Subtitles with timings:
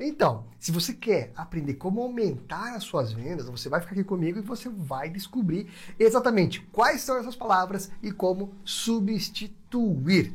[0.00, 4.38] Então, se você quer aprender como aumentar as suas vendas, você vai ficar aqui comigo
[4.38, 10.32] e você vai descobrir exatamente quais são essas palavras e como substituir.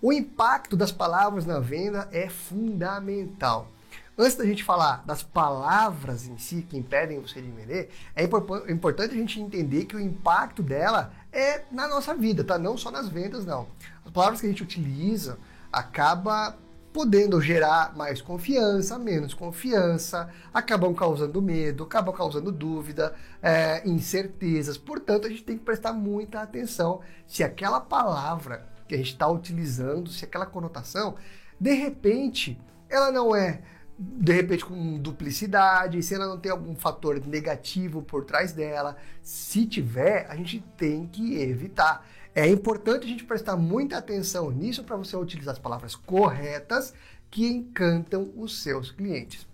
[0.00, 3.70] O impacto das palavras na venda é fundamental.
[4.16, 9.14] Antes da gente falar das palavras em si que impedem você de vender, é importante
[9.14, 12.58] a gente entender que o impacto dela é na nossa vida, tá?
[12.58, 13.68] Não só nas vendas, não.
[14.04, 15.38] As palavras que a gente utiliza
[15.72, 16.58] acaba
[16.92, 24.76] podendo gerar mais confiança, menos confiança, acabam causando medo, acabam causando dúvida, é, incertezas.
[24.76, 29.26] Portanto, a gente tem que prestar muita atenção se aquela palavra que a gente está
[29.28, 31.16] utilizando, se aquela conotação,
[31.58, 33.62] de repente, ela não é
[33.98, 38.96] de repente com duplicidade, se ela não tem algum fator negativo por trás dela.
[39.22, 42.04] Se tiver, a gente tem que evitar.
[42.34, 46.94] É importante a gente prestar muita atenção nisso para você utilizar as palavras corretas
[47.30, 49.46] que encantam os seus clientes.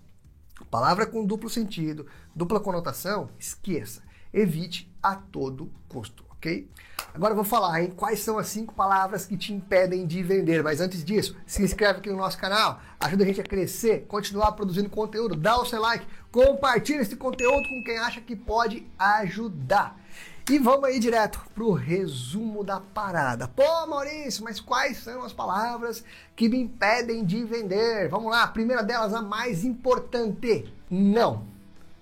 [0.71, 4.01] Palavra com duplo sentido, dupla conotação, esqueça.
[4.31, 6.67] Evite a todo custo, ok?
[7.13, 10.63] Agora eu vou falar em quais são as cinco palavras que te impedem de vender.
[10.63, 14.53] Mas antes disso, se inscreve aqui no nosso canal, ajuda a gente a crescer, continuar
[14.53, 19.99] produzindo conteúdo, dá o seu like, compartilha esse conteúdo com quem acha que pode ajudar.
[20.49, 23.47] E vamos aí direto pro resumo da parada.
[23.47, 26.03] Pô, Maurício, mas quais são as palavras
[26.35, 28.09] que me impedem de vender?
[28.09, 31.45] Vamos lá, a primeira delas, a mais importante: não.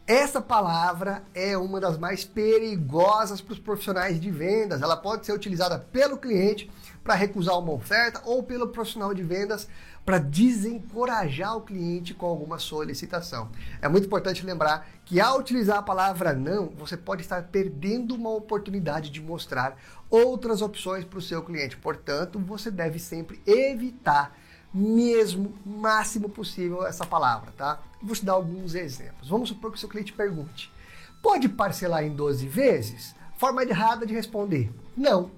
[0.08, 4.82] Essa palavra é uma das mais perigosas para os profissionais de vendas.
[4.82, 6.72] Ela pode ser utilizada pelo cliente
[7.04, 9.68] para recusar uma oferta ou pelo profissional de vendas
[10.06, 13.50] para desencorajar o cliente com alguma solicitação.
[13.82, 18.30] É muito importante lembrar que ao utilizar a palavra não, você pode estar perdendo uma
[18.30, 19.76] oportunidade de mostrar
[20.10, 21.76] outras opções para o seu cliente.
[21.76, 24.34] Portanto, você deve sempre evitar
[24.74, 27.80] mesmo máximo possível essa palavra, tá?
[28.02, 29.30] Vou te dar alguns exemplos.
[29.30, 30.72] Vamos supor que o seu cliente pergunte:
[31.22, 33.16] pode parcelar em 12 vezes?
[33.38, 35.32] Forma errada de responder: não.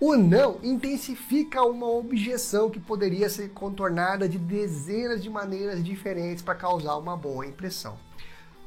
[0.00, 6.54] O não intensifica uma objeção que poderia ser contornada de dezenas de maneiras diferentes para
[6.54, 7.98] causar uma boa impressão.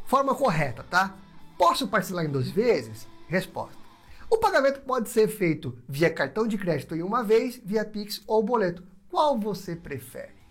[0.06, 1.16] Forma correta, tá?
[1.58, 3.08] Posso parcelar em 12 vezes?
[3.28, 3.82] Resposta.
[4.30, 8.44] O pagamento pode ser feito via cartão de crédito em uma vez, via Pix ou
[8.44, 8.84] boleto.
[9.10, 10.43] Qual você prefere?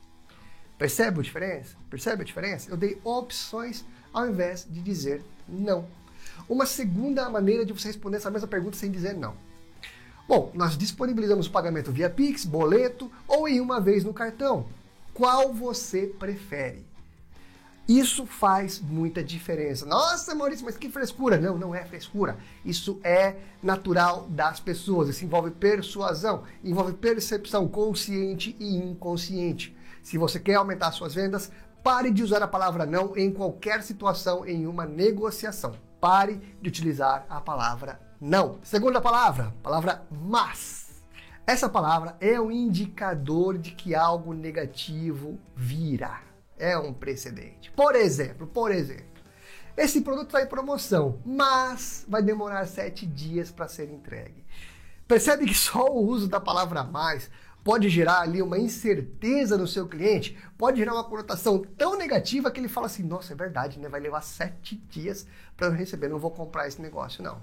[0.83, 1.77] Percebe a diferença?
[1.89, 2.69] Percebe a diferença?
[2.69, 5.87] Eu dei opções ao invés de dizer não.
[6.49, 9.37] Uma segunda maneira de você responder essa mesma pergunta sem dizer não.
[10.27, 14.67] Bom, nós disponibilizamos o pagamento via Pix, boleto ou em uma vez no cartão.
[15.15, 16.85] Qual você prefere?
[17.87, 19.87] Isso faz muita diferença.
[19.87, 21.39] Nossa, Maurício, mas que frescura!
[21.39, 22.37] Não, não é frescura.
[22.65, 25.09] Isso é natural das pessoas.
[25.09, 29.77] Isso envolve persuasão, envolve percepção consciente e inconsciente.
[30.03, 31.51] Se você quer aumentar suas vendas,
[31.83, 35.75] pare de usar a palavra não em qualquer situação em uma negociação.
[36.01, 38.59] Pare de utilizar a palavra não.
[38.63, 41.03] Segunda palavra, palavra mas.
[41.47, 46.23] Essa palavra é um indicador de que algo negativo virá
[46.63, 47.73] é um precedente.
[47.73, 49.21] Por exemplo, por exemplo,
[49.77, 54.45] esse produto está em promoção, mas vai demorar sete dias para ser entregue.
[55.09, 57.29] Percebe que só o uso da palavra mais
[57.65, 62.61] pode gerar ali uma incerteza no seu cliente, pode gerar uma conotação tão negativa que
[62.61, 63.89] ele fala assim: nossa, é verdade, né?
[63.89, 67.41] Vai levar sete dias para eu receber, não vou comprar esse negócio, não.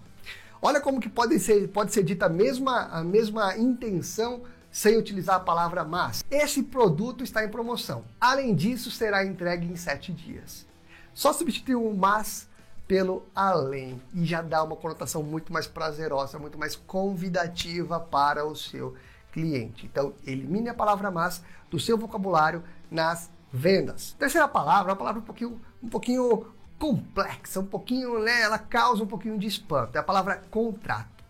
[0.61, 5.37] Olha como que pode ser, pode ser dita a mesma, a mesma intenção sem utilizar
[5.37, 6.23] a palavra mas.
[6.29, 8.03] Esse produto está em promoção.
[8.19, 10.65] Além disso, será entregue em 7 dias.
[11.13, 12.47] Só substituir o mas
[12.87, 18.55] pelo além e já dá uma conotação muito mais prazerosa, muito mais convidativa para o
[18.55, 18.95] seu
[19.31, 19.85] cliente.
[19.85, 24.15] Então, elimine a palavra mas do seu vocabulário nas vendas.
[24.17, 26.47] Terceira palavra, uma palavra um pouquinho, um pouquinho
[26.77, 29.95] complexa, um pouquinho, né, ela causa um pouquinho de espanto.
[29.95, 31.23] É a palavra contrato.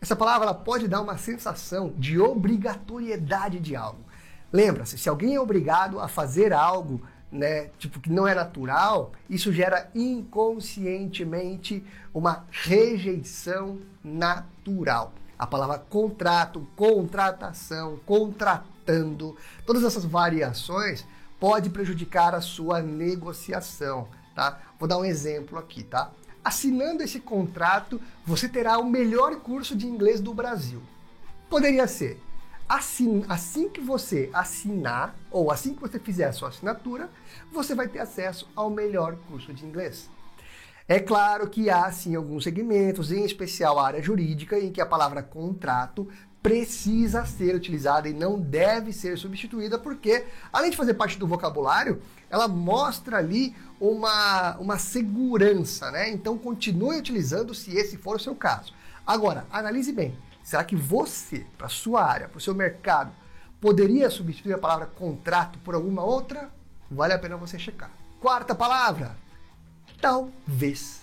[0.00, 4.00] Essa palavra pode dar uma sensação de obrigatoriedade de algo.
[4.52, 9.52] Lembra-se, se alguém é obrigado a fazer algo, né, tipo que não é natural, isso
[9.52, 11.84] gera inconscientemente
[12.14, 15.12] uma rejeição natural.
[15.38, 21.04] A palavra contrato, contratação, contratando, todas essas variações
[21.38, 24.60] pode prejudicar a sua negociação, tá?
[24.78, 26.10] Vou dar um exemplo aqui, tá?
[26.48, 30.80] assinando esse contrato, você terá o melhor curso de inglês do Brasil.
[31.48, 32.18] Poderia ser
[32.66, 37.10] assim, assim que você assinar, ou assim que você fizer a sua assinatura,
[37.52, 40.08] você vai ter acesso ao melhor curso de inglês.
[40.90, 44.86] É claro que há sim alguns segmentos, em especial a área jurídica, em que a
[44.86, 46.08] palavra contrato
[46.42, 52.00] precisa ser utilizada e não deve ser substituída, porque, além de fazer parte do vocabulário,
[52.30, 56.08] ela mostra ali uma, uma segurança, né?
[56.08, 58.72] Então continue utilizando se esse for o seu caso.
[59.06, 60.16] Agora, analise bem.
[60.42, 63.12] Será que você, para sua área, para o seu mercado,
[63.60, 66.50] poderia substituir a palavra contrato por alguma outra?
[66.90, 67.90] Vale a pena você checar.
[68.20, 69.14] Quarta palavra,
[70.00, 71.00] talvez.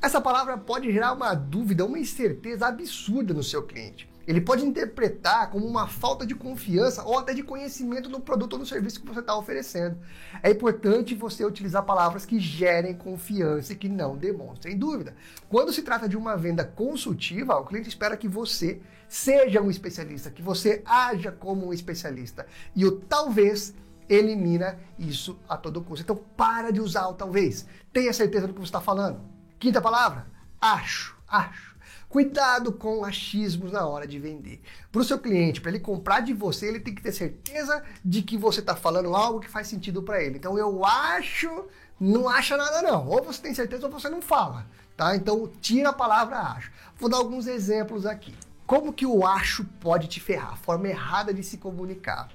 [0.00, 4.10] Essa palavra pode gerar uma dúvida, uma incerteza absurda no seu cliente.
[4.26, 8.58] Ele pode interpretar como uma falta de confiança ou até de conhecimento no produto ou
[8.60, 9.98] no serviço que você está oferecendo.
[10.42, 15.14] É importante você utilizar palavras que gerem confiança e que não demonstrem dúvida.
[15.48, 20.30] Quando se trata de uma venda consultiva, o cliente espera que você seja um especialista,
[20.30, 22.46] que você haja como um especialista.
[22.74, 23.74] E o talvez
[24.08, 26.02] elimina isso a todo custo.
[26.02, 27.66] Então, para de usar o talvez.
[27.92, 29.20] Tenha certeza do que você está falando.
[29.58, 30.26] Quinta palavra,
[30.60, 31.72] acho, acho.
[32.12, 34.60] Cuidado com achismos na hora de vender.
[34.90, 38.20] Para o seu cliente, para ele comprar de você, ele tem que ter certeza de
[38.20, 40.36] que você está falando algo que faz sentido para ele.
[40.36, 41.64] Então eu acho,
[41.98, 43.08] não acha nada não.
[43.08, 45.16] Ou você tem certeza ou você não fala, tá?
[45.16, 46.70] Então tira a palavra acho.
[46.98, 48.34] Vou dar alguns exemplos aqui.
[48.66, 50.52] Como que o acho pode te ferrar?
[50.52, 52.28] A forma errada de se comunicar.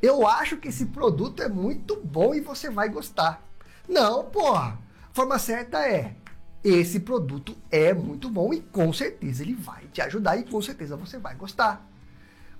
[0.00, 3.42] Eu acho que esse produto é muito bom e você vai gostar.
[3.88, 4.78] Não, porra.
[5.10, 6.16] A forma certa é
[6.64, 10.96] esse produto é muito bom e com certeza ele vai te ajudar e com certeza
[10.96, 11.86] você vai gostar.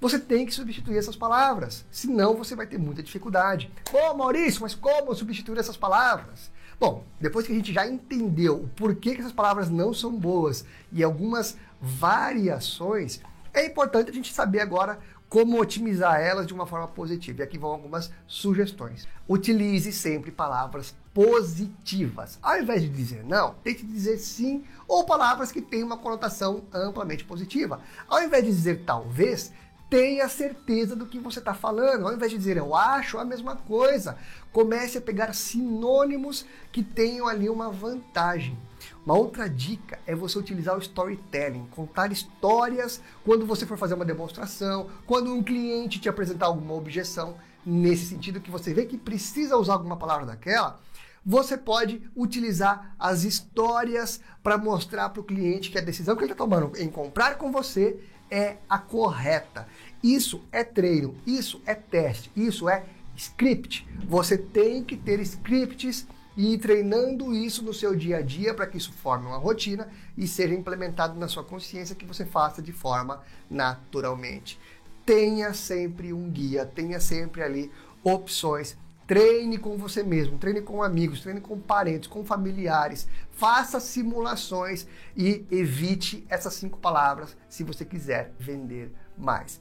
[0.01, 3.73] Você tem que substituir essas palavras, senão você vai ter muita dificuldade.
[3.91, 6.51] Ô Maurício, mas como substituir essas palavras?
[6.79, 10.67] Bom, depois que a gente já entendeu o porquê que essas palavras não são boas
[10.93, 13.21] e algumas variações,
[13.55, 14.99] é importante a gente saber agora
[15.29, 17.41] como otimizar elas de uma forma positiva.
[17.41, 19.07] E aqui vão algumas sugestões.
[19.29, 22.39] Utilize sempre palavras positivas.
[22.43, 27.25] Ao invés de dizer não, tente dizer sim ou palavras que têm uma conotação amplamente
[27.25, 27.81] positiva.
[28.09, 29.53] Ao invés de dizer talvez,
[29.89, 32.07] tenha certeza do que você está falando.
[32.07, 34.19] Ao invés de dizer eu acho, a mesma coisa.
[34.53, 38.59] Comece a pegar sinônimos que tenham ali uma vantagem.
[39.05, 44.05] Uma outra dica é você utilizar o storytelling, contar histórias quando você for fazer uma
[44.05, 49.57] demonstração, quando um cliente te apresentar alguma objeção, nesse sentido que você vê que precisa
[49.57, 50.81] usar alguma palavra daquela,
[51.25, 56.33] você pode utilizar as histórias para mostrar para o cliente que a decisão que ele
[56.33, 57.99] está tomando em comprar com você
[58.31, 59.67] é a correta.
[60.03, 62.85] Isso é treino, isso é teste, isso é
[63.17, 63.87] script.
[64.07, 68.67] Você tem que ter scripts e ir treinando isso no seu dia a dia para
[68.67, 72.73] que isso forme uma rotina e seja implementado na sua consciência que você faça de
[72.73, 74.59] forma naturalmente.
[75.07, 77.71] Tenha sempre um guia, tenha sempre ali
[78.03, 78.77] opções.
[79.07, 83.07] Treine com você mesmo, treine com amigos, treine com parentes, com familiares.
[83.33, 89.61] Faça simulações e evite essas cinco palavras se você quiser vender mais.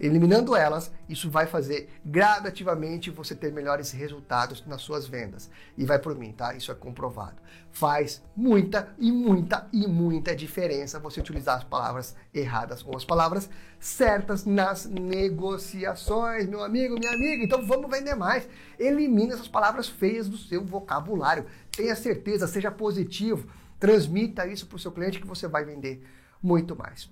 [0.00, 5.50] Eliminando elas, isso vai fazer gradativamente você ter melhores resultados nas suas vendas.
[5.76, 6.54] E vai por mim, tá?
[6.54, 7.42] Isso é comprovado.
[7.72, 13.50] Faz muita e muita e muita diferença você utilizar as palavras erradas ou as palavras
[13.80, 17.42] certas nas negociações, meu amigo, minha amiga.
[17.42, 18.48] Então vamos vender mais.
[18.78, 21.44] Elimine essas palavras feias do seu vocabulário.
[21.72, 23.48] Tenha certeza, seja positivo.
[23.80, 26.04] Transmita isso para o seu cliente que você vai vender
[26.40, 27.10] muito mais.